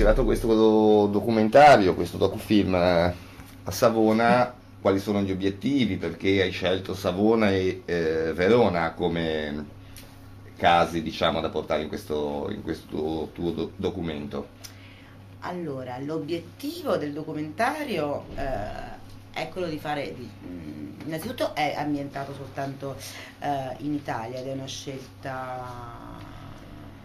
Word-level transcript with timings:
girato 0.00 0.24
questo 0.24 1.08
documentario, 1.08 1.94
questo 1.94 2.16
docufilm 2.16 2.74
a 2.74 3.12
Savona, 3.70 4.50
quali 4.80 4.98
sono 4.98 5.20
gli 5.20 5.30
obiettivi, 5.30 5.98
perché 5.98 6.40
hai 6.40 6.50
scelto 6.52 6.94
Savona 6.94 7.50
e 7.50 7.82
eh, 7.84 8.32
Verona 8.32 8.92
come 8.92 9.66
casi 10.56 11.02
diciamo, 11.02 11.42
da 11.42 11.50
portare 11.50 11.82
in 11.82 11.88
questo, 11.88 12.48
in 12.50 12.62
questo 12.62 13.28
tuo 13.34 13.50
do- 13.50 13.72
documento? 13.76 14.48
Allora, 15.40 15.98
l'obiettivo 15.98 16.96
del 16.96 17.12
documentario 17.12 18.24
eh, 18.36 19.38
è 19.38 19.50
quello 19.50 19.68
di 19.68 19.78
fare, 19.78 20.14
di, 20.14 20.26
innanzitutto 21.04 21.54
è 21.54 21.74
ambientato 21.76 22.32
soltanto 22.32 22.96
eh, 23.40 23.76
in 23.80 23.92
Italia 23.92 24.38
ed 24.38 24.46
è 24.46 24.52
una 24.52 24.66
scelta 24.66 26.29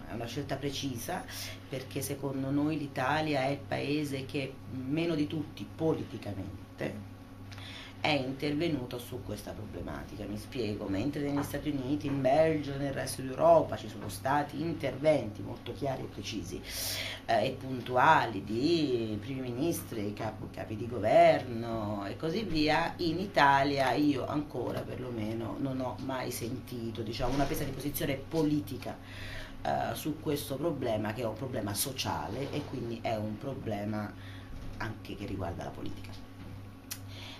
è 0.09 0.13
una 0.13 0.25
scelta 0.25 0.55
precisa 0.55 1.23
perché 1.67 2.01
secondo 2.01 2.49
noi 2.49 2.77
l'Italia 2.77 3.41
è 3.43 3.49
il 3.49 3.59
paese 3.65 4.25
che 4.25 4.53
meno 4.71 5.15
di 5.15 5.27
tutti 5.27 5.67
politicamente 5.75 7.13
è 8.05 8.11
intervenuto 8.11 8.99
su 8.99 9.23
questa 9.23 9.49
problematica. 9.49 10.25
Mi 10.25 10.37
spiego, 10.37 10.85
mentre 10.85 11.21
negli 11.21 11.41
Stati 11.41 11.69
Uniti, 11.69 12.05
in 12.05 12.21
Belgio 12.21 12.75
e 12.75 12.77
nel 12.77 12.93
resto 12.93 13.23
d'Europa 13.23 13.77
ci 13.77 13.89
sono 13.89 14.09
stati 14.09 14.61
interventi 14.61 15.41
molto 15.41 15.73
chiari 15.73 16.03
e 16.03 16.05
precisi 16.05 16.61
eh, 17.25 17.47
e 17.47 17.57
puntuali 17.59 18.43
di 18.43 19.17
primi 19.19 19.49
ministri, 19.49 20.13
capi, 20.13 20.51
capi 20.51 20.75
di 20.75 20.87
governo 20.87 22.05
e 22.05 22.15
così 22.15 22.43
via, 22.43 22.93
in 22.97 23.19
Italia 23.19 23.93
io 23.93 24.27
ancora 24.27 24.81
perlomeno 24.81 25.55
non 25.57 25.79
ho 25.79 25.95
mai 26.05 26.29
sentito 26.29 27.01
diciamo, 27.01 27.33
una 27.33 27.45
presa 27.45 27.63
di 27.63 27.71
posizione 27.71 28.13
politica 28.13 28.95
eh, 29.65 29.95
su 29.95 30.19
questo 30.19 30.57
problema 30.57 31.11
che 31.13 31.23
è 31.23 31.25
un 31.25 31.33
problema 31.33 31.73
sociale 31.73 32.51
e 32.51 32.63
quindi 32.65 32.99
è 33.01 33.15
un 33.15 33.35
problema 33.39 34.13
anche 34.77 35.15
che 35.15 35.25
riguarda 35.25 35.63
la 35.63 35.71
politica. 35.71 36.11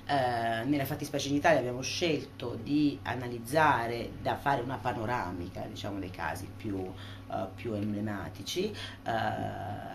Eh, 0.08 0.64
nella 0.66 0.86
fattispecie 0.86 1.30
in 1.30 1.36
Italia 1.36 1.60
abbiamo 1.60 1.82
scelto 1.82 2.58
di 2.62 2.98
analizzare, 3.04 4.14
da 4.24 4.38
fare 4.38 4.64
una 4.64 4.78
panoramica 4.78 5.62
diciamo, 5.70 6.00
dei 6.00 6.10
casi 6.10 6.48
più, 6.58 6.78
uh, 6.78 6.94
più 7.54 7.74
emblematici. 7.74 8.74
Uh, 9.04 9.10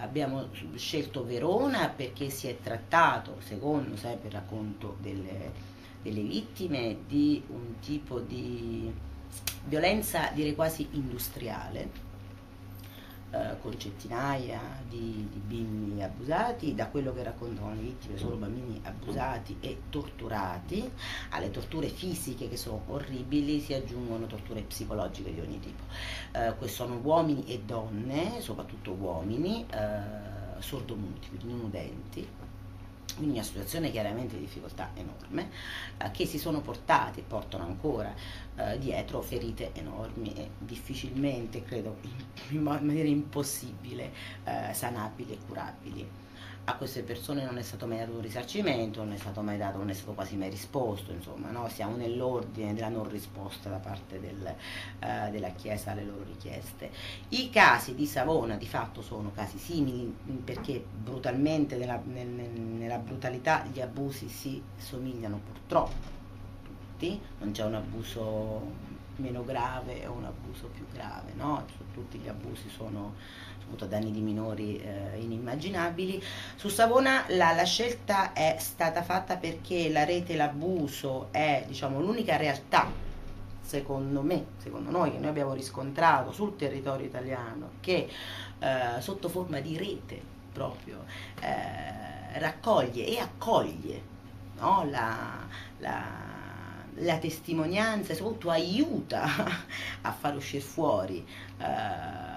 abbiamo 0.00 0.50
scelto 0.76 1.24
Verona 1.24 1.88
perché 1.88 2.30
si 2.30 2.46
è 2.46 2.58
trattato, 2.60 3.38
secondo 3.40 3.96
sempre 3.96 4.28
il 4.28 4.34
racconto 4.34 4.96
delle, 5.00 5.50
delle 6.00 6.22
vittime, 6.22 6.98
di 7.08 7.42
un 7.48 7.80
tipo 7.80 8.20
di 8.20 8.92
violenza 9.64 10.30
direi 10.32 10.54
quasi 10.54 10.86
industriale 10.92 12.09
eh, 13.30 13.56
con 13.60 13.78
centinaia 13.78 14.60
di, 14.88 15.28
di, 15.30 15.38
bimbi 15.38 16.02
abusati, 16.02 16.74
da 16.74 16.88
quello 16.88 17.12
che 17.12 17.22
raccontano 17.22 17.74
le 17.74 17.80
vittime 17.80 18.18
sono 18.18 18.36
bambini 18.36 18.80
abusati 18.82 19.56
e 19.60 19.82
torturati, 19.88 20.90
alle 21.30 21.50
torture 21.50 21.88
fisiche 21.88 22.48
che 22.48 22.56
sono 22.56 22.82
orribili 22.88 23.60
si 23.60 23.74
aggiungono 23.74 24.26
torture 24.26 24.62
psicologiche 24.62 25.32
di 25.32 25.40
ogni 25.40 25.60
tipo. 25.60 25.82
Eh, 26.32 26.68
sono 26.68 26.98
uomini 27.02 27.44
e 27.46 27.60
donne, 27.60 28.40
soprattutto 28.40 28.92
uomini, 28.92 29.66
eh, 29.70 30.60
sordomuti, 30.60 31.28
quindi 31.28 31.46
non 31.46 31.60
udenti, 31.66 32.28
quindi 33.16 33.36
una 33.36 33.44
situazione 33.44 33.90
chiaramente 33.90 34.36
di 34.36 34.42
difficoltà 34.42 34.90
enorme, 34.94 35.50
eh, 35.98 36.10
che 36.10 36.26
si 36.26 36.38
sono 36.38 36.60
portati 36.60 37.20
e 37.20 37.22
portano 37.22 37.64
ancora 37.64 38.14
eh, 38.56 38.78
dietro 38.78 39.20
ferite 39.20 39.70
enormi 39.74 40.34
e 40.34 40.50
difficilmente, 40.58 41.62
credo, 41.62 41.96
in 42.50 42.62
maniera 42.62 43.08
impossibile, 43.08 44.12
eh, 44.44 44.72
sanabili 44.72 45.32
e 45.32 45.38
curabili 45.46 46.08
a 46.64 46.76
queste 46.76 47.02
persone 47.02 47.44
non 47.44 47.58
è 47.58 47.62
stato 47.62 47.86
mai 47.86 47.98
dato 47.98 48.12
un 48.12 48.20
risarcimento, 48.20 49.02
non 49.02 49.12
è 49.12 49.16
stato 49.16 49.40
mai 49.42 49.56
dato, 49.58 49.78
non 49.78 49.90
è 49.90 49.92
stato 49.92 50.12
quasi 50.12 50.36
mai 50.36 50.50
risposto, 50.50 51.10
insomma, 51.12 51.50
no? 51.50 51.68
siamo 51.68 51.96
nell'ordine 51.96 52.74
della 52.74 52.88
non 52.88 53.08
risposta 53.08 53.68
da 53.68 53.78
parte 53.78 54.20
del, 54.20 54.54
uh, 55.00 55.30
della 55.30 55.50
Chiesa 55.50 55.92
alle 55.92 56.04
loro 56.04 56.22
richieste. 56.24 56.90
I 57.30 57.50
casi 57.50 57.94
di 57.94 58.06
Savona 58.06 58.56
di 58.56 58.66
fatto 58.66 59.02
sono 59.02 59.32
casi 59.32 59.58
simili 59.58 60.14
perché 60.44 60.84
brutalmente, 60.92 61.76
nella, 61.76 62.00
nel, 62.04 62.28
nella 62.28 62.98
brutalità, 62.98 63.64
gli 63.72 63.80
abusi 63.80 64.28
si 64.28 64.62
somigliano 64.76 65.40
purtroppo 65.44 66.18
tutti, 66.62 67.20
non 67.38 67.52
c'è 67.52 67.64
un 67.64 67.74
abuso 67.74 68.98
meno 69.20 69.44
grave 69.44 70.06
o 70.06 70.12
un 70.12 70.24
abuso 70.24 70.68
più 70.68 70.86
grave, 70.92 71.32
no? 71.34 71.64
tutti 71.92 72.18
gli 72.18 72.28
abusi 72.28 72.68
sono 72.68 73.14
avuto 73.66 73.86
danni 73.86 74.10
di 74.10 74.20
minori 74.20 74.80
eh, 74.80 75.18
inimmaginabili. 75.20 76.22
Su 76.56 76.68
Savona 76.68 77.24
la, 77.28 77.52
la, 77.52 77.64
scelta 77.64 78.32
è 78.32 78.56
stata 78.58 79.02
fatta 79.02 79.36
perché 79.36 79.90
la 79.90 80.04
rete 80.04 80.34
l'abuso 80.34 81.28
è 81.30 81.64
diciamo, 81.66 82.00
l'unica 82.00 82.36
realtà, 82.36 82.90
secondo 83.60 84.22
me, 84.22 84.46
secondo 84.56 84.90
noi, 84.90 85.12
che 85.12 85.18
noi 85.18 85.28
abbiamo 85.28 85.54
riscontrato 85.54 86.32
sul 86.32 86.56
territorio 86.56 87.06
italiano, 87.06 87.70
che 87.80 88.08
eh, 88.58 89.00
sotto 89.00 89.28
forma 89.28 89.60
di 89.60 89.76
rete 89.76 90.20
proprio 90.52 91.04
eh, 91.40 92.38
raccoglie 92.38 93.06
e 93.06 93.18
accoglie 93.18 94.02
no? 94.58 94.84
la, 94.90 95.46
la, 95.78 96.39
la 96.96 97.18
testimonianza 97.18 98.14
soprattutto 98.14 98.50
aiuta 98.50 99.22
a 100.02 100.12
far 100.12 100.36
uscire 100.36 100.62
fuori 100.62 101.24
eh, 101.58 102.30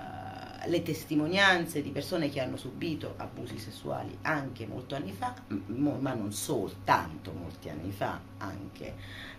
le 0.65 0.81
testimonianze 0.81 1.81
di 1.81 1.89
persone 1.89 2.29
che 2.29 2.39
hanno 2.39 2.57
subito 2.57 3.15
abusi 3.17 3.57
sessuali 3.57 4.17
anche 4.21 4.65
molto 4.65 4.95
anni 4.95 5.11
fa, 5.11 5.33
ma 5.67 6.13
non 6.13 6.31
soltanto 6.31 7.33
molti 7.33 7.69
anni 7.69 7.91
fa, 7.91 8.19
anche 8.37 8.93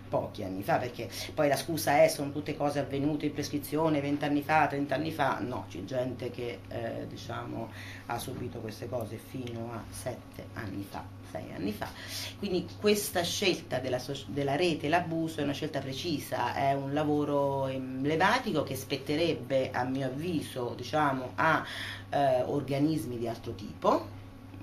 pochi 0.07 0.43
anni 0.43 0.61
fa, 0.61 0.77
perché 0.77 1.09
poi 1.33 1.47
la 1.47 1.55
scusa 1.55 2.03
è 2.03 2.07
sono 2.07 2.31
tutte 2.31 2.55
cose 2.55 2.79
avvenute 2.79 3.25
in 3.25 3.33
prescrizione 3.33 4.01
20 4.01 4.25
anni 4.25 4.43
fa, 4.43 4.67
30 4.67 4.95
anni 4.95 5.11
fa, 5.11 5.39
no, 5.39 5.65
c'è 5.67 5.83
gente 5.83 6.29
che 6.29 6.59
eh, 6.67 7.07
diciamo, 7.07 7.71
ha 8.05 8.19
subito 8.19 8.59
queste 8.59 8.87
cose 8.87 9.17
fino 9.17 9.71
a 9.73 9.83
7 9.89 10.47
anni 10.53 10.85
fa, 10.87 11.03
6 11.29 11.43
anni 11.55 11.71
fa. 11.71 11.89
Quindi 12.37 12.67
questa 12.79 13.23
scelta 13.23 13.79
della, 13.79 14.01
della 14.27 14.55
rete, 14.55 14.87
l'abuso 14.87 15.39
è 15.39 15.43
una 15.43 15.53
scelta 15.53 15.79
precisa, 15.79 16.53
è 16.53 16.73
un 16.73 16.93
lavoro 16.93 17.67
emblematico 17.67 18.63
che 18.63 18.75
spetterebbe 18.75 19.71
a 19.71 19.83
mio 19.83 20.07
avviso 20.07 20.73
diciamo, 20.75 21.31
a 21.35 21.65
eh, 22.09 22.41
organismi 22.43 23.17
di 23.17 23.27
altro 23.27 23.53
tipo 23.53 24.14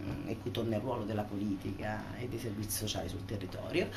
Mm, 0.04 0.28
e 0.28 0.50
torna 0.50 0.76
il 0.76 0.82
ruolo 0.82 1.04
della 1.04 1.22
politica 1.22 2.02
e 2.18 2.26
dei 2.26 2.38
servizi 2.38 2.78
sociali 2.78 3.08
sul 3.08 3.24
territorio. 3.24 3.88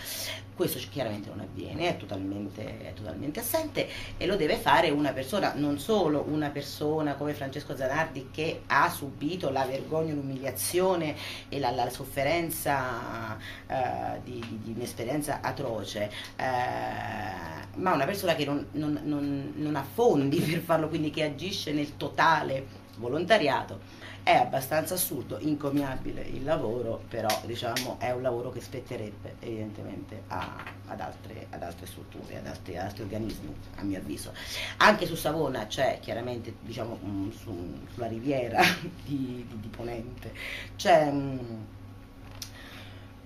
Questo 0.55 0.79
chiaramente 0.91 1.29
non 1.29 1.39
avviene, 1.39 1.89
è 1.89 1.97
totalmente, 1.97 2.89
è 2.89 2.93
totalmente, 2.93 3.39
assente 3.39 3.89
e 4.15 4.25
lo 4.27 4.35
deve 4.35 4.57
fare 4.57 4.91
una 4.91 5.13
persona, 5.13 5.53
non 5.56 5.80
solo 5.80 6.24
una 6.27 6.50
persona 6.50 7.15
come 7.15 7.33
Francesco 7.33 7.75
Zanardi 7.75 8.30
che 8.31 8.62
ha 8.68 8.88
subito 8.89 9.50
la 9.50 9.65
vergogna, 9.65 10.13
l'umiliazione 10.13 11.15
e 11.50 11.57
la, 11.57 11.71
la 11.71 11.89
sofferenza 11.89 13.35
eh, 13.65 14.21
di, 14.24 14.45
di, 14.47 14.59
di, 14.62 14.74
un'esperienza 14.75 15.39
atroce, 15.41 16.12
eh, 16.35 16.44
ma 17.77 17.94
una 17.94 18.06
persona 18.06 18.35
che 18.35 18.45
non, 18.45 18.68
non, 18.74 19.00
non, 19.03 19.53
non 19.56 19.75
ha 19.75 19.83
fondi 19.83 20.38
per 20.39 20.59
farlo, 20.59 20.88
quindi 20.88 21.09
che 21.09 21.24
agisce 21.24 21.74
nel 21.74 21.97
totale 21.97 22.83
volontariato 22.97 24.03
è 24.25 24.33
abbastanza 24.33 24.95
assurdo, 24.95 25.38
incommiabile 25.39 26.21
il 26.24 26.44
lavoro, 26.44 27.03
però 27.07 27.30
diciamo, 27.45 27.97
è 28.00 28.09
un 28.09 28.24
lavoro 28.24 28.50
che 28.50 28.59
spetterebbe 28.59 29.36
evidentemente 29.39 30.24
a, 30.30 30.63
ad, 30.88 31.00
altre, 31.00 31.45
ad, 31.51 31.62
altre, 31.62 31.86
strutture, 31.86 32.38
ad 32.39 32.47
altri, 32.47 32.75
ad 32.75 32.86
altri, 32.86 33.03
organismi, 33.03 33.53
a 33.75 33.83
mio 33.83 34.00
avviso. 34.00 34.33
Anche 34.77 35.06
su 35.06 35.13
Savona 35.13 35.68
c'è 35.68 36.00
chiaramente 36.01 36.56
diciamo, 36.62 36.97
um, 37.03 37.31
su, 37.31 37.77
sulla 37.94 38.07
riviera 38.07 38.63
di, 39.06 39.45
di, 39.47 39.59
di 39.59 39.68
Ponente, 39.68 40.33
c'è 40.75 41.07
um, 41.07 41.65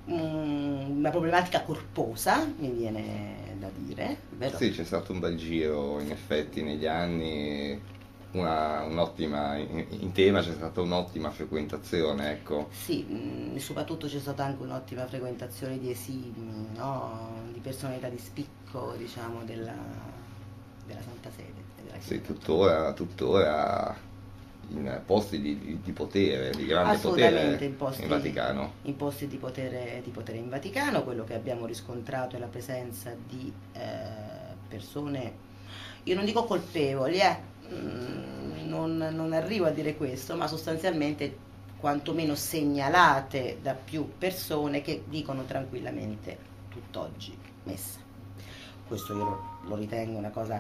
um, 0.04 0.98
una 0.98 1.12
problematica 1.12 1.62
corposa, 1.62 2.46
mi 2.58 2.72
viene 2.72 3.56
da 3.58 3.70
dire. 3.74 4.18
Vero? 4.32 4.58
Sì, 4.58 4.72
c'è 4.72 4.84
stato 4.84 5.14
un 5.14 5.20
bel 5.20 5.38
giro 5.38 6.02
in 6.02 6.12
effetti 6.12 6.62
negli 6.62 6.88
anni 6.88 7.98
una, 8.32 8.84
un'ottima, 8.84 9.56
in, 9.58 9.86
in, 9.90 10.12
tema 10.12 10.42
c'è 10.42 10.54
stata 10.54 10.82
un'ottima 10.82 11.32
frequentazione, 11.32 12.32
ecco. 12.32 12.68
Sì, 12.72 13.06
mh, 13.08 13.54
mm, 13.54 13.56
soprattutto 13.58 14.08
c'è 14.08 14.20
stata 14.20 14.46
anche 14.46 14.64
un'ottima 14.64 15.06
frequentazione 15.08 15.80
di 15.80 15.90
esimi, 15.90 16.68
no? 16.76 17.48
di 17.52 17.60
personalità 17.60 18.08
di 18.10 18.20
spicco, 18.20 18.94
diciamo, 18.98 19.44
della, 19.44 19.74
della 20.86 21.02
Santa 21.02 21.30
Sede. 21.36 21.68
Della 21.82 22.00
sì, 22.00 22.22
tuttora, 22.22 22.94
tuttora 22.94 24.08
in 24.72 25.02
posti 25.06 25.42
di, 25.42 25.80
di, 25.84 25.92
potere, 25.92 26.52
di 26.52 26.66
grande 26.66 26.98
potere 26.98 27.58
in, 27.66 27.76
posti, 27.76 28.04
in 28.04 28.08
Vaticano. 28.08 28.74
In 28.84 28.96
posti 28.96 29.28
di 29.28 29.38
potere, 29.38 30.02
di 30.04 30.12
potere, 30.12 30.38
in 30.38 30.50
Vaticano, 30.50 31.04
quello 31.04 31.24
che 31.24 31.34
abbiamo 31.34 31.66
riscontrato 31.66 32.36
è 32.36 32.40
la 32.40 32.48
presenza 32.48 33.16
di 33.28 33.52
eh, 33.74 33.80
persone, 34.68 35.48
io 36.04 36.16
non 36.16 36.26
dico 36.26 36.44
colpevoli, 36.46 37.20
eh, 37.20 37.48
Mm, 37.74 38.68
non, 38.68 38.98
non, 38.98 39.32
arrivo 39.34 39.66
a 39.66 39.70
dire 39.70 39.96
questo, 39.96 40.36
ma 40.36 40.48
sostanzialmente 40.48 41.48
quantomeno 41.80 42.36
segnalate 42.36 43.60
da 43.62 43.74
più 43.74 44.18
persone 44.18 44.82
che 44.82 45.04
dicono 45.08 45.44
tranquillamente 45.46 46.38
tutt'oggi 46.70 47.38
messa. 47.64 48.00
Questo 48.88 49.14
io 49.14 49.24
lo, 49.24 49.44
lo 49.68 49.76
ritengo 49.76 50.18
una 50.18 50.32
cosa, 50.32 50.60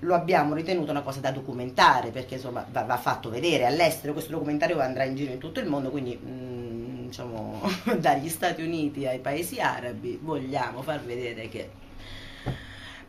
lo 0.00 0.14
abbiamo 0.14 0.54
ritenuto 0.54 0.90
una 0.90 1.02
cosa 1.02 1.20
da 1.20 1.30
documentare 1.30 2.10
perché 2.10 2.34
insomma 2.34 2.66
va, 2.68 2.82
va 2.82 2.96
fatto 2.96 3.30
vedere 3.30 3.66
all'estero, 3.66 4.12
questo 4.12 4.32
documentario 4.32 4.80
andrà 4.80 5.04
in 5.04 5.14
giro 5.14 5.32
in 5.32 5.38
tutto 5.38 5.60
il 5.60 5.68
mondo, 5.68 5.90
quindi 5.90 6.16
mh, 6.16 6.28
mm, 6.28 7.06
diciamo 7.06 7.60
dagli 7.98 8.28
Stati 8.28 8.62
Uniti 8.62 9.06
ai 9.06 9.20
paesi 9.20 9.60
arabi 9.60 10.18
vogliamo 10.20 10.82
far 10.82 11.04
vedere 11.04 11.48
che 11.48 11.70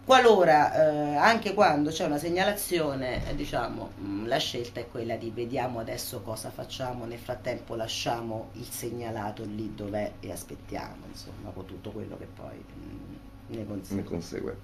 Qualora, 0.09 0.73
eh, 0.73 1.15
anche 1.17 1.53
quando 1.53 1.91
c'è 1.91 2.03
una 2.03 2.17
segnalazione, 2.17 3.29
eh, 3.29 3.35
diciamo, 3.35 3.91
mm, 4.01 4.25
la 4.25 4.39
scelta 4.39 4.79
è 4.79 4.87
quella 4.89 5.15
di 5.17 5.29
vediamo 5.29 5.77
adesso 5.79 6.21
cosa 6.21 6.49
facciamo, 6.49 7.05
nel 7.05 7.19
frattempo 7.19 7.75
lasciamo 7.75 8.49
il 8.53 8.65
segnalato 8.67 9.43
lì 9.43 9.71
dov'è 9.75 10.13
e 10.19 10.31
aspettiamo, 10.31 11.05
insomma, 11.07 11.51
con 11.53 11.65
tutto 11.67 11.91
quello 11.91 12.17
che 12.17 12.25
poi 12.25 12.55
mh, 12.55 13.53
mm, 13.53 13.57
ne 13.59 13.67
consegue. 13.67 14.01
Ne 14.01 14.03
consegue. 14.03 14.57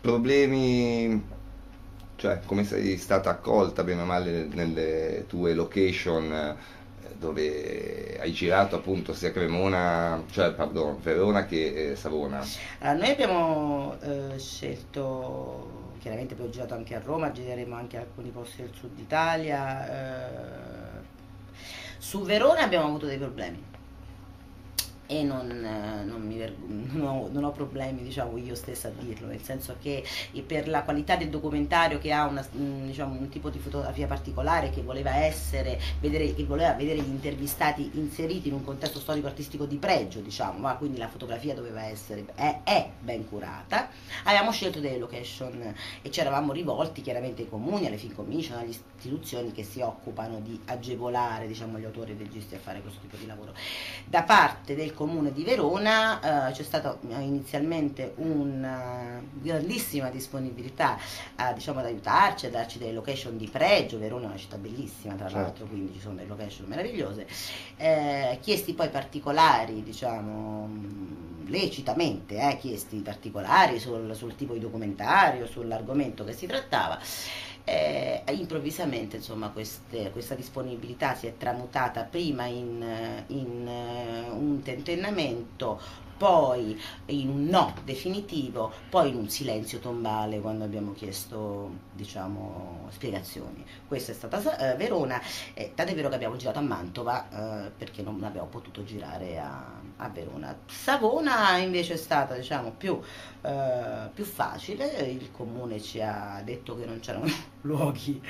Problemi, 0.00 1.24
cioè 2.14 2.38
come 2.46 2.62
sei 2.62 2.96
stata 2.98 3.30
accolta 3.30 3.82
bene 3.82 4.02
o 4.02 4.04
male 4.04 4.44
nelle 4.44 5.24
tue 5.26 5.54
location? 5.54 6.56
Dove 7.18 8.18
hai 8.20 8.32
girato 8.32 8.76
appunto 8.76 9.12
sia 9.14 9.32
Cremona, 9.32 10.22
cioè 10.30 10.52
pardon, 10.52 11.00
Verona 11.00 11.44
che 11.46 11.90
eh, 11.90 11.96
Savona. 11.96 12.44
Allora, 12.80 13.04
noi 13.04 13.12
abbiamo 13.12 13.96
eh, 14.00 14.38
scelto, 14.38 15.90
chiaramente 15.98 16.34
abbiamo 16.34 16.50
girato 16.50 16.74
anche 16.74 16.94
a 16.94 17.00
Roma, 17.00 17.32
gireremo 17.32 17.74
anche 17.74 17.96
alcuni 17.96 18.30
posti 18.30 18.62
del 18.62 18.72
sud 18.74 18.98
Italia. 18.98 19.88
Eh, 19.88 21.10
su 21.98 22.22
Verona 22.22 22.62
abbiamo 22.62 22.86
avuto 22.86 23.06
dei 23.06 23.18
problemi 23.18 23.70
e 25.12 25.22
non, 25.24 25.46
non, 26.06 26.22
mi, 26.22 26.38
non, 26.66 27.06
ho, 27.06 27.28
non, 27.30 27.44
ho, 27.44 27.50
problemi 27.50 28.02
diciamo, 28.02 28.38
io 28.38 28.54
stessa 28.54 28.88
a 28.88 28.90
dirlo, 28.98 29.26
nel 29.26 29.42
senso 29.42 29.76
che 29.80 30.02
per 30.46 30.68
la 30.68 30.82
qualità 30.84 31.16
del 31.16 31.28
documentario 31.28 31.98
che 31.98 32.12
ha 32.12 32.24
una, 32.24 32.46
diciamo, 32.50 33.18
un 33.18 33.28
tipo 33.28 33.50
di 33.50 33.58
fotografia 33.58 34.06
particolare 34.06 34.70
che 34.70 34.80
voleva 34.80 35.14
essere, 35.16 35.78
vedere, 36.00 36.34
che 36.34 36.44
voleva 36.44 36.72
vedere 36.72 37.00
gli 37.00 37.08
intervistati 37.08 37.90
inseriti 37.94 38.48
in 38.48 38.54
un 38.54 38.64
contesto 38.64 39.00
storico-artistico 39.00 39.66
di 39.66 39.76
pregio, 39.76 40.20
diciamo, 40.20 40.58
ma 40.58 40.76
quindi 40.76 40.96
la 40.96 41.08
fotografia 41.08 41.54
doveva 41.54 41.84
essere, 41.84 42.24
è, 42.34 42.60
è 42.62 42.88
ben 42.98 43.28
curata, 43.28 43.90
abbiamo 44.24 44.50
scelto 44.50 44.80
delle 44.80 44.98
location 44.98 45.74
e 46.00 46.10
ci 46.10 46.20
eravamo 46.20 46.52
rivolti 46.52 47.02
chiaramente 47.02 47.42
ai 47.42 47.48
comuni, 47.50 47.86
alle 47.86 47.98
film 47.98 48.14
commission, 48.14 48.56
alle 48.56 48.70
istituzioni 48.70 49.52
che 49.52 49.62
si 49.62 49.82
occupano 49.82 50.40
di 50.40 50.58
agevolare 50.66 51.46
diciamo, 51.46 51.78
gli 51.78 51.84
autori 51.84 52.12
e 52.12 52.14
i 52.14 52.18
registi 52.18 52.54
a 52.54 52.58
fare 52.58 52.80
questo 52.80 53.00
tipo 53.00 53.16
di 53.16 53.26
lavoro. 53.26 53.52
Da 54.06 54.22
parte 54.22 54.74
del 54.74 54.94
comune 55.02 55.32
di 55.32 55.42
Verona 55.42 56.48
eh, 56.48 56.52
c'è 56.52 56.62
stata 56.62 56.96
eh, 57.08 57.20
inizialmente 57.20 58.12
una 58.18 59.20
grandissima 59.32 60.10
disponibilità 60.10 60.96
a, 61.34 61.52
diciamo, 61.52 61.80
ad 61.80 61.86
aiutarci, 61.86 62.46
a 62.46 62.50
darci 62.50 62.78
delle 62.78 62.92
location 62.92 63.36
di 63.36 63.48
pregio, 63.48 63.98
Verona 63.98 64.26
è 64.26 64.28
una 64.28 64.36
città 64.36 64.58
bellissima 64.58 65.14
tra 65.14 65.24
certo. 65.24 65.42
l'altro, 65.42 65.66
quindi 65.66 65.94
ci 65.94 65.98
sono 65.98 66.14
delle 66.14 66.28
location 66.28 66.66
meravigliose, 66.68 67.26
eh, 67.78 68.38
chiesti 68.40 68.74
poi 68.74 68.90
particolari, 68.90 69.82
diciamo 69.82 71.30
lecitamente 71.46 72.36
eh, 72.36 72.56
chiesti 72.56 72.98
particolari 72.98 73.80
sul, 73.80 74.14
sul 74.14 74.36
tipo 74.36 74.52
di 74.52 74.60
documentario, 74.60 75.46
sull'argomento 75.48 76.22
che 76.22 76.32
si 76.32 76.46
trattava 76.46 77.00
eh, 77.64 78.22
improvvisamente 78.32 79.16
insomma, 79.16 79.48
queste, 79.50 80.10
questa 80.10 80.34
disponibilità 80.34 81.14
si 81.14 81.26
è 81.26 81.34
tramutata 81.36 82.02
prima 82.02 82.44
in, 82.46 82.84
in 83.28 83.66
uh, 83.66 84.36
un 84.36 84.60
tentennamento, 84.62 85.80
poi 86.16 86.80
in 87.06 87.28
un 87.28 87.44
no 87.46 87.74
definitivo, 87.84 88.72
poi 88.88 89.10
in 89.10 89.16
un 89.16 89.28
silenzio 89.28 89.78
tombale 89.78 90.40
quando 90.40 90.64
abbiamo 90.64 90.92
chiesto 90.92 91.70
diciamo, 91.92 92.88
spiegazioni. 92.90 93.64
Questa 93.86 94.12
è 94.12 94.14
stata 94.14 94.72
eh, 94.72 94.76
Verona, 94.76 95.20
eh, 95.54 95.72
tant'è 95.74 95.94
vero 95.94 96.08
che 96.08 96.14
abbiamo 96.14 96.36
girato 96.36 96.58
a 96.58 96.62
Mantova 96.62 97.66
eh, 97.66 97.70
perché 97.70 98.02
non 98.02 98.22
abbiamo 98.24 98.48
potuto 98.48 98.84
girare 98.84 99.38
a, 99.38 99.80
a, 99.96 100.08
Verona. 100.08 100.56
Savona 100.66 101.56
invece 101.58 101.94
è 101.94 101.96
stata 101.96 102.34
diciamo, 102.34 102.72
più, 102.72 103.00
eh, 103.40 104.08
più 104.12 104.24
facile, 104.24 104.86
il 105.02 105.30
comune 105.30 105.80
ci 105.80 106.00
ha 106.00 106.40
detto 106.44 106.76
che 106.76 106.84
non 106.84 107.00
c'erano 107.00 107.26
luoghi 107.62 108.20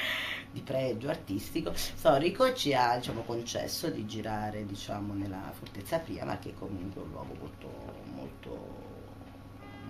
di 0.52 0.60
pregio 0.60 1.08
artistico, 1.08 1.72
storico, 1.75 2.52
ci 2.54 2.75
ha 2.75 2.96
diciamo, 2.96 3.22
concesso 3.22 3.88
di 3.88 4.06
girare 4.06 4.64
diciamo, 4.66 5.14
nella 5.14 5.52
Fortezza 5.52 5.99
Pia, 5.99 6.25
ma 6.25 6.38
che 6.38 6.50
è 6.50 6.54
comunque 6.54 7.02
un 7.02 7.10
luogo 7.10 7.34
molto, 7.38 7.69
molto 8.14 8.90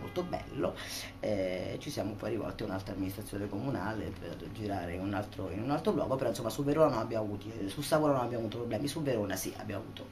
molto 0.02 0.24
bello, 0.24 0.74
eh, 1.20 1.76
ci 1.80 1.88
siamo 1.88 2.12
poi 2.14 2.30
rivolti 2.30 2.64
a 2.64 2.66
un'altra 2.66 2.92
amministrazione 2.92 3.48
comunale 3.48 4.12
per 4.18 4.36
girare 4.52 4.94
in 4.94 5.00
un 5.00 5.14
altro, 5.14 5.50
in 5.50 5.62
un 5.62 5.70
altro 5.70 5.92
luogo, 5.92 6.16
però 6.16 6.30
insomma 6.30 6.50
su 6.50 6.64
Verona 6.64 6.90
non 6.90 6.98
abbiamo 6.98 7.24
avuto, 7.24 7.46
su 7.68 7.80
Savona 7.82 8.14
non 8.14 8.22
abbiamo 8.22 8.44
avuto 8.44 8.58
problemi, 8.58 8.88
su 8.88 9.00
Verona 9.02 9.36
sì 9.36 9.54
abbiamo 9.56 9.82
avuto 9.82 10.04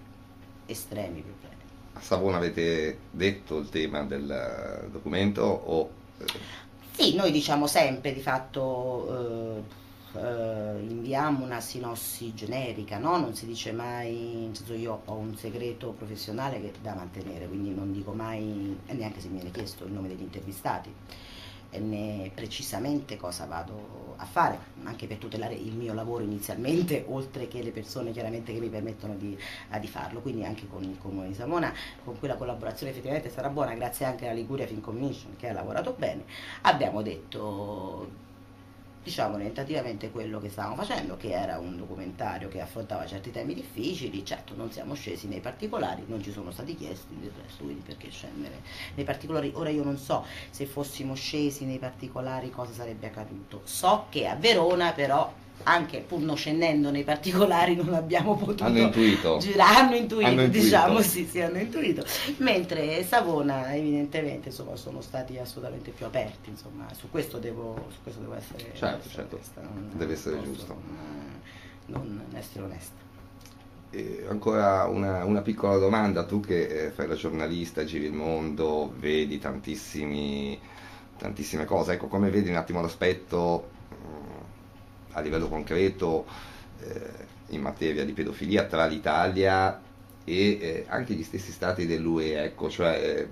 estremi 0.66 1.20
problemi. 1.22 1.58
A 1.94 2.00
Savona 2.00 2.36
avete 2.36 2.98
detto 3.10 3.58
il 3.58 3.68
tema 3.68 4.04
del 4.04 4.88
documento 4.90 5.42
o... 5.42 5.90
Sì, 6.92 7.14
noi 7.16 7.32
diciamo 7.32 7.66
sempre 7.66 8.12
di 8.12 8.20
fatto... 8.20 9.56
Eh, 9.56 9.88
eh, 10.14 10.84
inviamo 10.88 11.44
una 11.44 11.60
sinossi 11.60 12.34
generica, 12.34 12.98
no? 12.98 13.16
non 13.18 13.34
si 13.34 13.46
dice 13.46 13.72
mai, 13.72 14.50
senso 14.54 14.74
io 14.74 15.02
ho 15.04 15.14
un 15.14 15.36
segreto 15.36 15.90
professionale 15.92 16.60
che 16.60 16.72
da 16.80 16.94
mantenere, 16.94 17.46
quindi 17.46 17.74
non 17.74 17.92
dico 17.92 18.12
mai, 18.12 18.78
neanche 18.86 19.20
se 19.20 19.28
mi 19.28 19.34
viene 19.34 19.50
chiesto 19.50 19.84
il 19.84 19.92
nome 19.92 20.08
degli 20.08 20.22
intervistati, 20.22 20.92
né 21.78 22.30
precisamente 22.34 23.16
cosa 23.16 23.46
vado 23.46 24.14
a 24.16 24.24
fare, 24.24 24.58
anche 24.84 25.06
per 25.06 25.18
tutelare 25.18 25.54
il 25.54 25.72
mio 25.72 25.94
lavoro 25.94 26.24
inizialmente, 26.24 27.04
oltre 27.08 27.48
che 27.48 27.62
le 27.62 27.70
persone 27.70 28.12
chiaramente 28.12 28.52
che 28.52 28.60
mi 28.60 28.68
permettono 28.68 29.14
di, 29.14 29.36
di 29.80 29.86
farlo, 29.86 30.20
quindi 30.20 30.44
anche 30.44 30.66
con 30.68 30.82
il 30.82 30.98
Comune 30.98 31.28
di 31.28 31.34
Savona, 31.34 31.72
con 32.04 32.18
cui 32.18 32.28
la 32.28 32.36
collaborazione 32.36 32.92
effettivamente 32.92 33.30
sarà 33.30 33.48
buona, 33.48 33.74
grazie 33.74 34.06
anche 34.06 34.26
alla 34.26 34.34
Liguria 34.34 34.66
Film 34.66 34.80
Commission 34.80 35.36
che 35.36 35.48
ha 35.48 35.52
lavorato 35.52 35.94
bene, 35.96 36.24
abbiamo 36.62 37.02
detto 37.02 38.28
diciamo 39.02 39.38
tentativamente 39.38 40.10
quello 40.10 40.40
che 40.40 40.50
stavamo 40.50 40.76
facendo, 40.76 41.16
che 41.16 41.30
era 41.30 41.58
un 41.58 41.76
documentario 41.76 42.48
che 42.48 42.60
affrontava 42.60 43.06
certi 43.06 43.30
temi 43.30 43.54
difficili, 43.54 44.24
certo 44.24 44.54
non 44.54 44.70
siamo 44.70 44.94
scesi 44.94 45.26
nei 45.26 45.40
particolari, 45.40 46.04
non 46.06 46.22
ci 46.22 46.30
sono 46.30 46.50
stati 46.50 46.74
chiesti 46.76 47.16
del 47.18 47.32
resto, 47.42 47.64
quindi 47.64 47.82
perché 47.84 48.10
scendere 48.10 48.60
nei 48.94 49.04
particolari? 49.04 49.52
Ora 49.54 49.70
io 49.70 49.84
non 49.84 49.96
so 49.96 50.24
se 50.50 50.66
fossimo 50.66 51.14
scesi 51.14 51.64
nei 51.64 51.78
particolari 51.78 52.50
cosa 52.50 52.72
sarebbe 52.72 53.06
accaduto, 53.06 53.62
so 53.64 54.06
che 54.10 54.26
a 54.26 54.34
Verona 54.34 54.92
però 54.92 55.32
anche 55.64 55.98
pur 56.00 56.20
non 56.20 56.36
scendendo 56.36 56.90
nei 56.90 57.04
particolari 57.04 57.74
non 57.74 57.92
abbiamo 57.94 58.36
potuto 58.36 58.64
hanno 58.64 58.78
intuito, 58.78 59.38
girare, 59.38 59.76
hanno 59.76 59.94
intuito, 59.96 60.26
hanno 60.26 60.42
intuito. 60.42 60.64
diciamo 60.64 61.00
sì, 61.02 61.26
sì, 61.26 61.40
hanno 61.40 61.58
intuito, 61.58 62.04
mentre 62.38 63.04
Savona 63.04 63.74
evidentemente 63.74 64.48
insomma, 64.48 64.76
sono 64.76 65.00
stati 65.00 65.38
assolutamente 65.38 65.90
più 65.90 66.06
aperti, 66.06 66.50
insomma, 66.50 66.86
su 66.94 67.10
questo 67.10 67.38
devo, 67.38 67.86
su 67.90 67.98
questo 68.02 68.20
devo 68.20 68.34
essere, 68.34 68.72
certo, 68.74 69.08
certo. 69.08 69.36
Questa, 69.36 69.60
deve 69.92 70.12
essere 70.12 70.36
posso, 70.36 70.50
giusto. 70.50 70.80
Non, 71.86 72.24
non 72.28 72.38
essere 72.38 72.64
onesta. 72.64 73.08
E 73.90 74.24
ancora 74.28 74.84
una, 74.84 75.24
una, 75.24 75.40
piccola 75.40 75.76
domanda, 75.76 76.24
tu 76.24 76.40
che 76.40 76.86
eh, 76.86 76.90
fai 76.90 77.08
la 77.08 77.16
giornalista, 77.16 77.84
giri 77.84 78.04
il 78.04 78.12
mondo, 78.12 78.94
vedi 78.96 79.38
tantissime 79.38 80.58
cose, 81.66 81.94
ecco 81.94 82.06
come 82.06 82.30
vedi 82.30 82.50
un 82.50 82.56
attimo 82.56 82.80
l'aspetto 82.80 83.78
a 85.12 85.20
livello 85.20 85.48
concreto 85.48 86.26
eh, 86.80 87.28
in 87.48 87.60
materia 87.60 88.04
di 88.04 88.12
pedofilia 88.12 88.64
tra 88.64 88.86
l'Italia 88.86 89.80
e 90.24 90.58
eh, 90.60 90.84
anche 90.88 91.14
gli 91.14 91.22
stessi 91.22 91.50
stati 91.52 91.86
dell'UE, 91.86 92.42
ecco, 92.42 92.70
cioè 92.70 93.00
eh, 93.02 93.28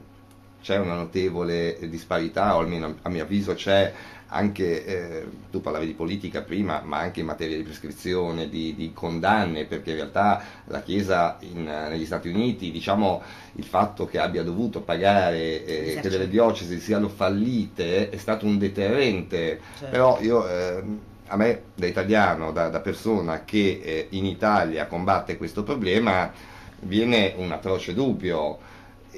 c'è 0.61 0.79
una 0.79 0.95
notevole 0.95 1.79
disparità, 1.89 2.57
o 2.57 2.61
almeno 2.61 2.97
a 3.03 3.09
mio 3.09 3.23
avviso 3.23 3.55
c'è 3.55 3.93
anche, 4.31 4.85
eh, 4.85 5.27
tu 5.51 5.61
parlavi 5.61 5.87
di 5.87 5.93
politica 5.95 6.43
prima, 6.43 6.83
ma 6.85 6.99
anche 6.99 7.21
in 7.21 7.27
materia 7.27 7.57
di 7.57 7.63
prescrizione, 7.63 8.49
di, 8.49 8.75
di 8.75 8.93
condanne, 8.93 9.65
perché 9.65 9.91
in 9.91 9.97
realtà 9.97 10.43
la 10.65 10.83
Chiesa 10.83 11.39
in, 11.41 11.65
negli 11.65 12.05
Stati 12.05 12.29
Uniti, 12.29 12.71
diciamo, 12.71 13.23
il 13.55 13.65
fatto 13.65 14.07
che 14.07 14.19
abbia 14.19 14.43
dovuto 14.43 14.83
pagare, 14.83 15.65
eh, 15.65 15.99
che 16.01 16.09
delle 16.09 16.29
diocesi 16.29 16.79
siano 16.81 17.09
fallite, 17.09 18.11
è 18.11 18.17
stato 18.19 18.45
un 18.45 18.59
deterrente, 18.59 19.61
certo. 19.79 19.91
però 19.91 20.19
io 20.21 20.47
eh, 20.47 20.83
a 21.29 21.37
me 21.37 21.63
da 21.75 21.87
italiano, 21.87 22.51
da, 22.51 22.69
da 22.69 22.81
persona 22.81 23.45
che 23.45 23.81
eh, 23.83 24.07
in 24.11 24.25
Italia 24.25 24.87
combatte 24.87 25.37
questo 25.37 25.63
problema, 25.63 26.33
viene 26.81 27.35
un 27.37 27.53
atroce 27.53 27.95
dubbio. 27.95 28.59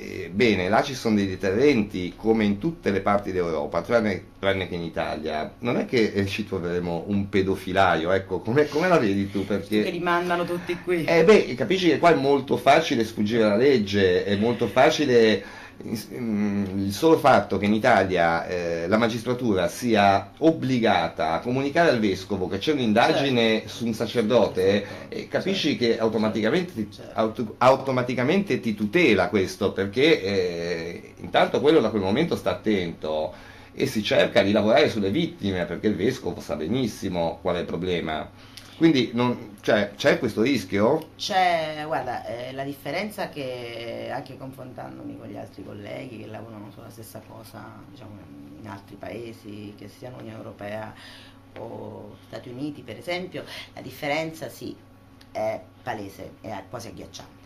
eh, 0.00 0.30
bene, 0.32 0.68
là 0.68 0.82
ci 0.82 0.94
sono 0.94 1.16
dei 1.16 1.26
deterrenti 1.26 2.14
come 2.16 2.44
in 2.44 2.58
tutte 2.58 2.90
le 2.90 3.00
parti 3.00 3.32
d'Europa, 3.32 3.82
tranne, 3.82 4.24
tranne 4.38 4.68
che 4.68 4.74
in 4.74 4.82
Italia. 4.82 5.52
Non 5.58 5.76
è 5.76 5.84
che 5.84 6.12
eh, 6.14 6.26
ci 6.26 6.46
troveremo 6.46 7.04
un 7.08 7.28
pedofilaio, 7.28 8.10
ecco, 8.12 8.40
come, 8.40 8.66
come 8.68 8.88
la 8.88 8.98
vedi 8.98 9.30
tu? 9.30 9.44
Perché... 9.44 9.82
Che 9.82 9.90
li 9.90 10.00
mandano 10.00 10.44
tutti 10.44 10.76
qui. 10.82 11.04
Eh 11.04 11.24
beh, 11.24 11.54
capisci 11.54 11.88
che 11.88 11.98
qua 11.98 12.12
è 12.12 12.14
molto 12.14 12.56
facile 12.56 13.04
sfuggire 13.04 13.44
alla 13.44 13.56
legge, 13.56 14.24
è 14.24 14.36
molto 14.36 14.68
facile 14.68 15.44
il 15.82 16.92
solo 16.92 17.16
fatto 17.18 17.56
che 17.56 17.64
in 17.64 17.72
Italia 17.72 18.46
eh, 18.46 18.86
la 18.86 18.98
magistratura 18.98 19.68
sia 19.68 20.32
obbligata 20.38 21.32
a 21.32 21.40
comunicare 21.40 21.90
al 21.90 21.98
vescovo 21.98 22.48
che 22.48 22.58
c'è 22.58 22.72
un'indagine 22.72 23.60
certo. 23.60 23.68
su 23.68 23.86
un 23.86 23.94
sacerdote, 23.94 24.86
eh, 25.08 25.28
capisci 25.28 25.78
certo. 25.78 25.84
che 25.84 25.98
automaticamente, 25.98 26.86
certo. 26.90 27.18
auto, 27.18 27.54
automaticamente, 27.58 28.60
ti 28.60 28.74
tutela 28.74 29.28
questo, 29.28 29.72
perché 29.72 30.22
eh, 30.22 31.12
intanto 31.20 31.60
quello 31.60 31.80
da 31.80 31.90
quel 31.90 32.02
momento 32.02 32.36
sta 32.36 32.50
attento 32.50 33.32
e 33.72 33.86
si 33.86 34.02
cerca 34.02 34.42
di 34.42 34.52
lavorare 34.52 34.90
sulle 34.90 35.10
vittime, 35.10 35.64
perché 35.64 35.86
il 35.86 35.96
vescovo 35.96 36.40
sa 36.40 36.56
benissimo 36.56 37.38
qual 37.40 37.56
è 37.56 37.60
il 37.60 37.66
problema. 37.66 38.28
Quindi 38.80 39.10
non, 39.12 39.58
cioè, 39.60 39.92
c'è 39.94 40.18
questo 40.18 40.40
rischio? 40.40 41.10
C'è, 41.16 41.82
guarda, 41.84 42.24
eh, 42.24 42.50
la 42.52 42.64
differenza 42.64 43.28
che 43.28 44.08
anche 44.10 44.38
confrontandomi 44.38 45.18
con 45.18 45.28
gli 45.28 45.36
altri 45.36 45.62
colleghi 45.62 46.20
che 46.20 46.26
lavorano 46.26 46.70
sulla 46.72 46.88
stessa 46.88 47.20
cosa, 47.28 47.62
diciamo, 47.90 48.12
in 48.58 48.66
altri 48.66 48.96
paesi, 48.96 49.74
che 49.76 49.86
siano 49.86 50.16
Unione 50.16 50.38
Europea 50.38 50.94
o 51.58 52.16
Stati 52.26 52.48
Uniti 52.48 52.80
per 52.80 52.96
esempio, 52.96 53.44
la 53.74 53.82
differenza 53.82 54.48
sì 54.48 54.74
è 55.30 55.60
palese, 55.82 56.36
è 56.40 56.62
quasi 56.70 56.88
agghiacciante. 56.88 57.39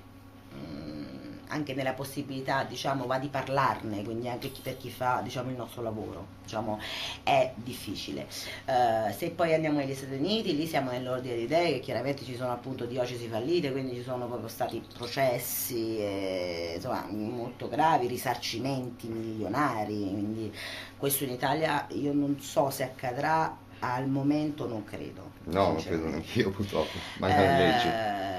Anche 1.54 1.72
nella 1.74 1.92
possibilità 1.92 2.64
diciamo, 2.64 3.06
va 3.06 3.18
di 3.20 3.28
parlarne, 3.28 4.02
quindi 4.02 4.28
anche 4.28 4.50
per 4.60 4.76
chi 4.76 4.90
fa 4.90 5.20
diciamo, 5.22 5.50
il 5.50 5.56
nostro 5.56 5.82
lavoro, 5.82 6.26
diciamo, 6.42 6.80
è 7.22 7.52
difficile. 7.54 8.26
Uh, 8.66 9.12
se 9.12 9.30
poi 9.30 9.54
andiamo 9.54 9.78
negli 9.78 9.94
Stati 9.94 10.14
Uniti, 10.14 10.56
lì 10.56 10.66
siamo 10.66 10.90
nell'ordine 10.90 11.36
di 11.36 11.42
idee 11.42 11.74
che 11.74 11.78
chiaramente 11.78 12.24
ci 12.24 12.34
sono 12.34 12.50
appunto 12.50 12.86
diocesi 12.86 13.28
fallite, 13.28 13.70
quindi 13.70 13.94
ci 13.94 14.02
sono 14.02 14.26
proprio 14.26 14.48
stati 14.48 14.82
processi 14.94 15.98
eh, 15.98 16.72
insomma, 16.74 17.06
molto 17.10 17.68
gravi, 17.68 18.08
risarcimenti 18.08 19.06
milionari, 19.06 20.10
quindi 20.10 20.52
questo 20.96 21.22
in 21.22 21.30
Italia 21.30 21.86
io 21.90 22.12
non 22.12 22.40
so 22.40 22.68
se 22.70 22.82
accadrà 22.82 23.56
al 23.78 24.08
momento 24.08 24.66
non 24.66 24.82
credo. 24.82 25.30
No, 25.44 25.72
non 25.72 25.76
credo 25.76 26.06
neanche 26.06 26.40
io 26.40 26.50
purtroppo, 26.50 26.98
mancano 27.18 27.42
eh, 27.44 27.58
leggi 27.58 28.32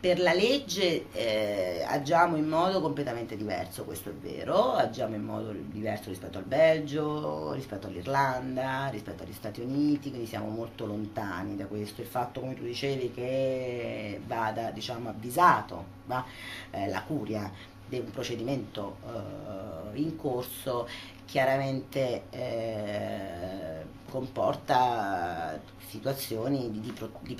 per 0.00 0.18
la 0.18 0.32
legge 0.32 1.12
eh, 1.12 1.84
agiamo 1.86 2.36
in 2.36 2.48
modo 2.48 2.80
completamente 2.80 3.36
diverso, 3.36 3.84
questo 3.84 4.08
è 4.08 4.12
vero, 4.14 4.72
agiamo 4.72 5.14
in 5.14 5.22
modo 5.22 5.52
diverso 5.52 6.08
rispetto 6.08 6.38
al 6.38 6.44
Belgio, 6.44 7.52
rispetto 7.52 7.86
all'Irlanda, 7.86 8.88
rispetto 8.88 9.24
agli 9.24 9.34
Stati 9.34 9.60
Uniti, 9.60 10.08
quindi 10.08 10.26
siamo 10.26 10.48
molto 10.48 10.86
lontani 10.86 11.54
da 11.54 11.66
questo. 11.66 12.00
Il 12.00 12.06
fatto, 12.06 12.40
come 12.40 12.54
tu 12.54 12.62
dicevi, 12.62 13.12
che 13.12 14.22
vada 14.26 14.70
diciamo, 14.70 15.10
avvisato 15.10 15.84
va, 16.06 16.24
eh, 16.70 16.88
la 16.88 17.02
curia 17.02 17.52
di 17.86 17.98
un 17.98 18.10
procedimento 18.10 18.96
eh, 19.04 19.98
in 19.98 20.16
corso 20.16 20.88
chiaramente 21.26 22.22
eh, 22.30 23.84
comporta 24.08 25.59
situazioni 25.90 26.70
di, 26.70 26.80
di, 26.80 26.92
pro, 26.92 27.10
di, 27.20 27.34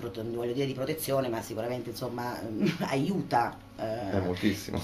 dire, 0.53 0.67
di, 0.67 0.75
protezione, 0.75 1.29
ma 1.29 1.41
sicuramente 1.41 1.91
insomma, 1.91 2.37
aiuta 2.91 3.57
eh, 3.77 4.33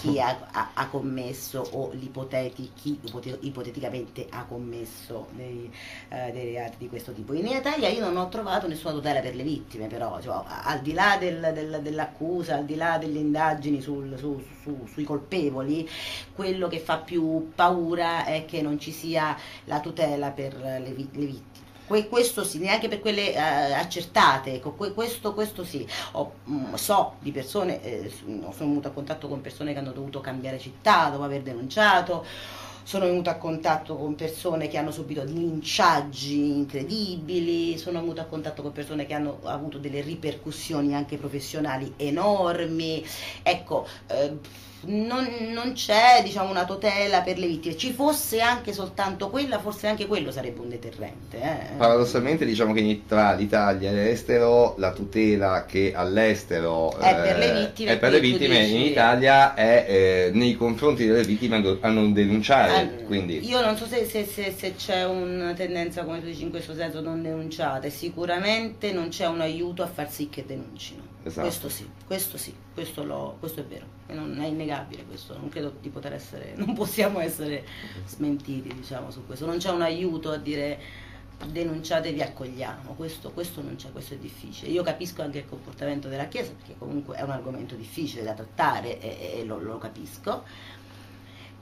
chi 0.00 0.20
ha, 0.20 0.38
ha, 0.52 0.70
ha, 0.72 0.88
commesso 0.88 1.66
o 1.72 1.90
chi 1.90 2.98
ipoteticamente 3.40 4.26
ha 4.30 4.44
commesso 4.44 5.26
dei, 5.32 5.70
eh, 6.08 6.30
dei, 6.32 6.52
reati 6.52 6.76
di 6.78 6.88
questo 6.88 7.12
tipo. 7.12 7.34
In 7.34 7.46
Italia 7.46 7.88
io 7.88 8.00
non 8.00 8.16
ho 8.16 8.28
trovato 8.28 8.68
nessuna 8.68 8.92
tutela 8.92 9.20
per 9.20 9.34
le 9.34 9.42
vittime, 9.42 9.88
però 9.88 10.20
cioè, 10.20 10.42
al 10.46 10.80
di 10.80 10.92
là 10.92 11.16
del, 11.18 11.50
del, 11.52 11.80
dell'accusa, 11.82 12.54
al 12.54 12.64
di 12.64 12.76
là 12.76 12.98
delle 12.98 13.18
indagini 13.18 13.80
sul, 13.80 14.16
su, 14.16 14.40
su, 14.62 14.86
sui 14.86 15.04
colpevoli, 15.04 15.88
quello 16.34 16.68
che 16.68 16.78
fa 16.78 16.98
più 16.98 17.50
paura 17.52 18.24
è 18.24 18.44
che 18.44 18.62
non 18.62 18.78
ci 18.78 18.92
sia 18.92 19.36
la 19.64 19.80
tutela 19.80 20.30
per 20.30 20.54
le, 20.56 20.78
le 20.78 21.26
vittime 21.26 21.65
questo 21.86 22.44
sì, 22.44 22.58
neanche 22.58 22.88
per 22.88 23.00
quelle 23.00 23.32
eh, 23.32 23.38
accertate, 23.38 24.54
ecco, 24.54 24.72
questo, 24.72 25.34
questo, 25.34 25.64
sì. 25.64 25.86
Ho, 26.12 26.32
mh, 26.44 26.54
mm, 26.54 26.74
so 26.74 27.14
di 27.20 27.30
persone, 27.30 27.82
eh, 27.82 28.10
sono 28.10 28.52
venuto 28.58 28.88
a 28.88 28.90
contatto 28.90 29.28
con 29.28 29.40
persone 29.40 29.72
che 29.72 29.78
hanno 29.78 29.92
dovuto 29.92 30.20
cambiare 30.20 30.58
città 30.58 31.08
dopo 31.10 31.22
aver 31.22 31.42
denunciato, 31.42 32.24
sono 32.82 33.06
venuto 33.06 33.30
a 33.30 33.34
contatto 33.34 33.96
con 33.96 34.14
persone 34.14 34.68
che 34.68 34.78
hanno 34.78 34.92
subito 34.92 35.24
linciaggi 35.24 36.56
incredibili, 36.56 37.78
sono 37.78 38.00
venuto 38.00 38.20
a 38.20 38.24
contatto 38.24 38.62
con 38.62 38.72
persone 38.72 39.06
che 39.06 39.14
hanno 39.14 39.40
avuto 39.42 39.78
delle 39.78 40.00
ripercussioni 40.00 40.94
anche 40.94 41.16
professionali 41.16 41.94
enormi. 41.96 43.04
Ecco, 43.42 43.86
eh, 44.06 44.38
non, 44.82 45.26
non 45.52 45.72
c'è 45.72 46.20
diciamo, 46.22 46.50
una 46.50 46.64
tutela 46.64 47.22
per 47.22 47.38
le 47.38 47.46
vittime, 47.46 47.76
ci 47.76 47.92
fosse 47.92 48.40
anche 48.40 48.72
soltanto 48.72 49.30
quella, 49.30 49.58
forse 49.58 49.88
anche 49.88 50.06
quello 50.06 50.30
sarebbe 50.30 50.60
un 50.60 50.68
deterrente. 50.68 51.40
Eh. 51.40 51.76
Paradossalmente 51.76 52.44
diciamo 52.44 52.72
che 52.72 53.02
tra 53.06 53.32
l'Italia 53.32 53.90
e 53.90 53.94
l'estero 53.94 54.74
la 54.78 54.92
tutela 54.92 55.64
che 55.64 55.92
all'estero 55.94 56.96
è 56.98 57.14
per 57.14 57.38
le 57.38 57.50
eh, 57.50 57.60
vittime, 57.60 57.96
per 57.96 58.10
le 58.12 58.20
vittime 58.20 58.58
in 58.64 58.80
Italia 58.82 59.54
è 59.54 59.86
eh, 59.88 60.30
nei 60.32 60.54
confronti 60.56 61.06
delle 61.06 61.24
vittime 61.24 61.78
a 61.80 61.88
non 61.88 62.12
denunciare. 62.12 63.04
Ah, 63.08 63.14
io 63.14 63.64
non 63.64 63.76
so 63.76 63.86
se, 63.86 64.04
se, 64.04 64.24
se, 64.24 64.54
se, 64.56 64.74
c'è 64.76 65.04
una 65.04 65.52
tendenza, 65.54 66.04
come 66.04 66.20
tu 66.20 66.26
dici 66.26 66.42
in 66.42 66.50
questo 66.50 66.74
senso, 66.74 67.00
non 67.00 67.22
denunciate, 67.22 67.90
sicuramente 67.90 68.92
non 68.92 69.08
c'è 69.08 69.26
un 69.26 69.40
aiuto 69.40 69.82
a 69.82 69.86
far 69.86 70.10
sì 70.10 70.28
che 70.28 70.44
denuncino. 70.46 71.05
Esatto. 71.26 71.48
Questo 71.48 71.68
sì, 71.68 71.90
questo 72.06 72.38
sì, 72.38 72.54
questo, 72.72 73.02
lo, 73.02 73.36
questo 73.40 73.58
è 73.58 73.64
vero, 73.64 73.84
e 74.06 74.14
non 74.14 74.40
è 74.40 74.46
innegabile 74.46 75.04
questo, 75.04 75.36
non 75.36 75.48
credo 75.48 75.74
di 75.80 75.88
poter 75.88 76.12
essere, 76.12 76.52
non 76.54 76.72
possiamo 76.72 77.18
essere 77.18 77.66
smentiti 78.06 78.72
diciamo 78.72 79.10
su 79.10 79.26
questo, 79.26 79.44
non 79.44 79.58
c'è 79.58 79.70
un 79.70 79.82
aiuto 79.82 80.30
a 80.30 80.36
dire 80.36 80.78
denunciate 81.44 82.12
vi 82.12 82.22
accogliamo, 82.22 82.92
questo, 82.92 83.32
questo 83.32 83.60
non 83.60 83.74
c'è, 83.74 83.90
questo 83.90 84.14
è 84.14 84.18
difficile. 84.18 84.70
Io 84.70 84.84
capisco 84.84 85.22
anche 85.22 85.38
il 85.38 85.48
comportamento 85.48 86.06
della 86.06 86.26
Chiesa 86.26 86.52
perché 86.52 86.76
comunque 86.78 87.16
è 87.16 87.22
un 87.22 87.30
argomento 87.30 87.74
difficile 87.74 88.22
da 88.22 88.32
trattare 88.32 89.00
e, 89.00 89.40
e 89.40 89.44
lo, 89.44 89.58
lo, 89.58 89.78
capisco, 89.78 90.44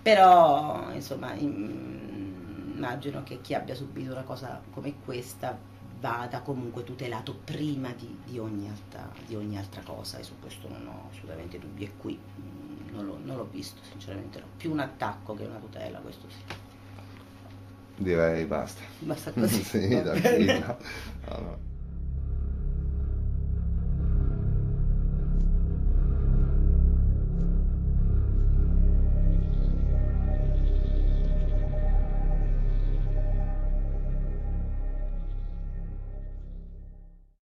però 0.02 0.92
insomma 0.92 1.32
immagino 1.32 3.22
che 3.22 3.40
chi 3.40 3.54
abbia 3.54 3.74
subito 3.74 4.12
una 4.12 4.24
cosa 4.24 4.60
come 4.72 4.96
questa 5.02 5.58
vada 6.04 6.40
comunque 6.42 6.84
tutelato 6.84 7.34
prima 7.34 7.90
di, 7.96 8.18
di, 8.26 8.38
ogni 8.38 8.68
altra, 8.68 9.10
di, 9.26 9.34
ogni 9.36 9.56
altra, 9.56 9.80
cosa 9.80 10.18
e 10.18 10.22
su 10.22 10.34
questo 10.38 10.68
non 10.68 10.86
ho 10.86 11.08
assolutamente 11.10 11.58
dubbi 11.58 11.84
e 11.84 11.92
qui 11.96 12.18
mm, 12.18 12.94
non, 12.94 13.06
l'ho, 13.06 13.18
non 13.24 13.36
l'ho 13.38 13.48
visto 13.50 13.80
sinceramente 13.88 14.38
no. 14.38 14.44
più 14.54 14.70
un 14.70 14.80
attacco 14.80 15.34
che 15.34 15.44
una 15.44 15.56
tutela 15.56 16.00
questo 16.00 16.26
sì 16.28 16.42
direi 17.96 18.44
basta 18.44 18.82
basta 18.98 19.32
così 19.32 19.62
sì, 19.64 19.88
no, 19.88 20.76
no. 21.28 21.73